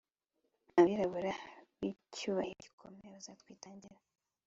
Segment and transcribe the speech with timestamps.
[0.79, 1.33] Abirabura
[1.79, 3.97] bicyubahiro gikomeye bazatwitangira